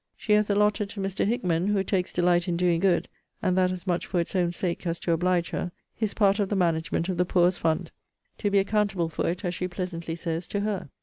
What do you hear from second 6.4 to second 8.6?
the management of the poor's fund; to be